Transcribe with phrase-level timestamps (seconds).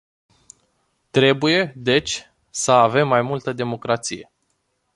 [1.11, 4.31] Trebuie, deci, să avem mai multă democrație.